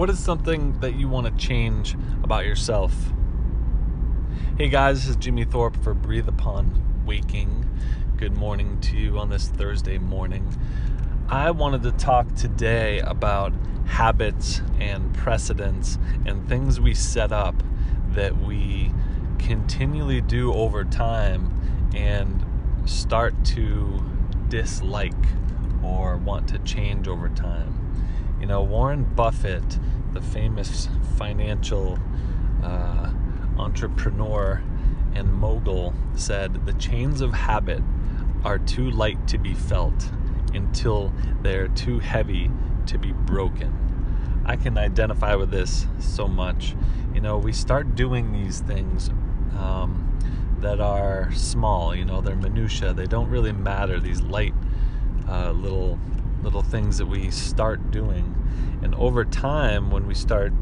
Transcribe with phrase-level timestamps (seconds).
[0.00, 2.94] What is something that you want to change about yourself?
[4.56, 7.68] Hey guys, this is Jimmy Thorpe for Breathe Upon Waking.
[8.16, 10.56] Good morning to you on this Thursday morning.
[11.28, 13.52] I wanted to talk today about
[13.84, 17.62] habits and precedents and things we set up
[18.12, 18.94] that we
[19.38, 22.42] continually do over time and
[22.86, 24.02] start to
[24.48, 25.12] dislike
[25.82, 27.79] or want to change over time.
[28.40, 29.78] You know, Warren Buffett,
[30.14, 31.98] the famous financial
[32.62, 33.12] uh,
[33.58, 34.62] entrepreneur
[35.14, 37.82] and mogul, said the chains of habit
[38.44, 40.10] are too light to be felt
[40.54, 41.12] until
[41.42, 42.50] they're too heavy
[42.86, 44.42] to be broken.
[44.46, 46.74] I can identify with this so much.
[47.14, 49.10] You know, we start doing these things
[49.58, 50.18] um,
[50.60, 51.94] that are small.
[51.94, 52.94] You know, they're minutia.
[52.94, 54.00] They don't really matter.
[54.00, 54.54] These light
[55.28, 55.98] uh, little
[56.42, 58.34] little things that we start doing,
[58.82, 60.52] and over time, when we start,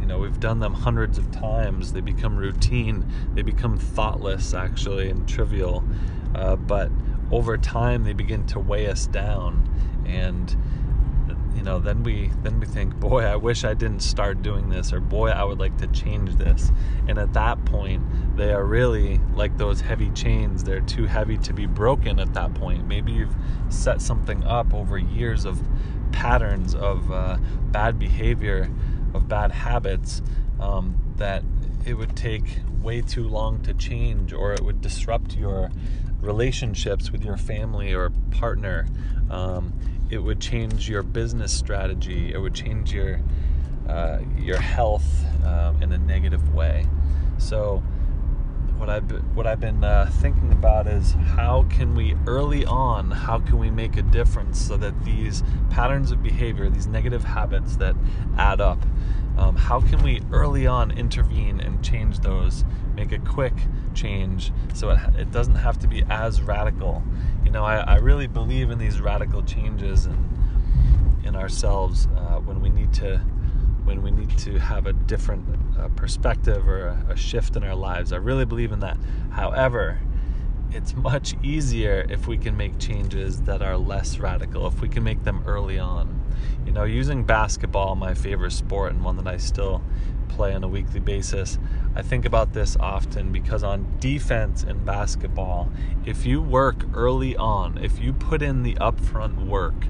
[0.00, 1.92] you know, we've done them hundreds of times.
[1.92, 3.10] They become routine.
[3.34, 5.82] They become thoughtless, actually, and trivial.
[6.34, 6.90] Uh, but
[7.30, 9.68] over time, they begin to weigh us down,
[10.04, 10.56] and
[11.54, 14.92] you know then we then we think boy i wish i didn't start doing this
[14.92, 16.70] or boy i would like to change this.
[17.08, 18.02] And at that point
[18.36, 20.64] they are really like those heavy chains.
[20.64, 22.86] They're too heavy to be broken at that point.
[22.86, 23.34] Maybe you've
[23.68, 25.62] set something up over years of
[26.12, 27.36] patterns of uh,
[27.70, 28.70] bad behavior
[29.14, 30.22] of bad habits
[30.60, 31.44] um, that
[31.86, 32.44] it would take
[32.82, 35.70] way too long to change or it would disrupt your
[36.20, 38.86] relationships with your family or partner.
[39.30, 39.72] Um,
[40.10, 42.32] it would change your business strategy.
[42.32, 43.20] It would change your
[43.88, 46.86] uh, your health um, in a negative way.
[47.38, 47.82] So,
[48.76, 53.38] what I've what I've been uh, thinking about is how can we early on, how
[53.38, 57.94] can we make a difference so that these patterns of behavior, these negative habits that
[58.36, 58.78] add up,
[59.36, 62.64] um, how can we early on intervene and change those,
[62.94, 63.54] make a quick
[63.94, 67.02] change so it, it doesn't have to be as radical.
[67.44, 70.28] You know, I, I really believe in these radical changes and
[71.24, 73.18] in ourselves uh, when we need to
[73.84, 75.44] when we need to have a different
[75.78, 78.12] uh, perspective or a, a shift in our lives.
[78.12, 78.96] I really believe in that.
[79.30, 80.00] However,
[80.70, 85.04] it's much easier if we can make changes that are less radical, if we can
[85.04, 86.23] make them early on.
[86.66, 89.82] You know, using basketball, my favorite sport and one that I still
[90.28, 91.58] play on a weekly basis,
[91.94, 95.70] I think about this often because on defense in basketball,
[96.04, 99.86] if you work early on, if you put in the upfront work,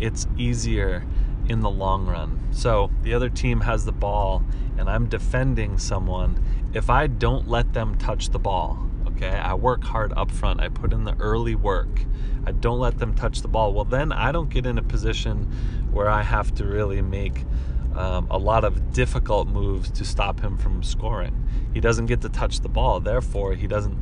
[0.00, 1.04] it's easier
[1.48, 2.40] in the long run.
[2.52, 4.42] So the other team has the ball
[4.78, 6.42] and I'm defending someone.
[6.72, 10.68] If I don't let them touch the ball, okay, I work hard up front, I
[10.68, 12.04] put in the early work,
[12.46, 15.50] I don't let them touch the ball, well, then I don't get in a position
[15.90, 17.44] where I have to really make
[17.96, 21.48] um, a lot of difficult moves to stop him from scoring.
[21.74, 23.98] He doesn't get to touch the ball, therefore, he doesn't,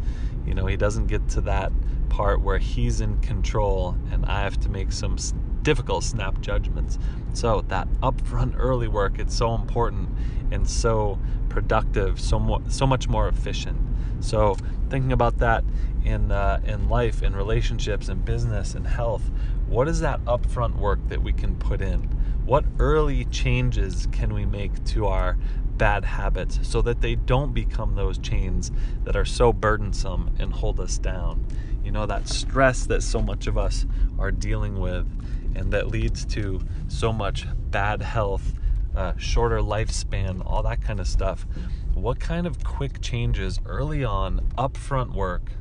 [0.46, 1.72] you know, he doesn't get to that
[2.08, 5.16] part where he's in control and I have to make some
[5.62, 6.98] difficult snap judgments.
[7.32, 10.08] So that upfront early work, it's so important
[10.50, 11.18] and so
[11.48, 13.78] productive, so so much more efficient.
[14.20, 14.56] So
[14.88, 15.64] thinking about that
[16.04, 19.30] in uh, in life, in relationships, in business, in health,
[19.66, 22.08] what is that upfront work that we can put in?
[22.50, 25.38] What early changes can we make to our
[25.76, 28.72] bad habits so that they don't become those chains
[29.04, 31.46] that are so burdensome and hold us down?
[31.84, 33.86] You know, that stress that so much of us
[34.18, 35.06] are dealing with
[35.54, 38.52] and that leads to so much bad health,
[38.96, 41.46] uh, shorter lifespan, all that kind of stuff.
[41.94, 45.52] What kind of quick changes early on, upfront work,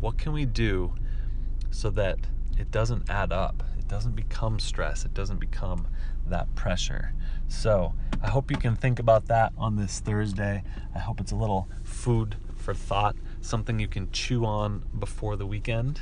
[0.00, 0.94] what can we do
[1.70, 2.18] so that
[2.58, 3.62] it doesn't add up?
[3.84, 5.86] It doesn't become stress, it doesn't become
[6.26, 7.12] that pressure.
[7.48, 10.62] So I hope you can think about that on this Thursday.
[10.94, 15.46] I hope it's a little food for thought, something you can chew on before the
[15.46, 16.00] weekend.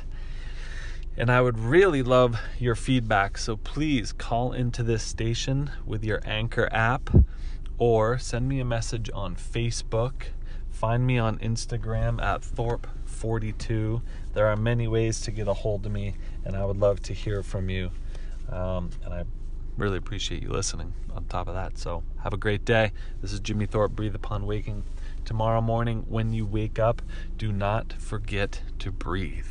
[1.17, 3.37] And I would really love your feedback.
[3.37, 7.09] So please call into this station with your Anchor app
[7.77, 10.27] or send me a message on Facebook.
[10.73, 14.01] Find me on Instagram at Thorpe42.
[14.33, 17.13] There are many ways to get a hold of me, and I would love to
[17.13, 17.91] hear from you.
[18.49, 19.23] Um, and I
[19.77, 21.77] really appreciate you listening on top of that.
[21.77, 22.91] So have a great day.
[23.21, 24.83] This is Jimmy Thorpe, Breathe Upon Waking.
[25.23, 27.01] Tomorrow morning, when you wake up,
[27.37, 29.45] do not forget to breathe.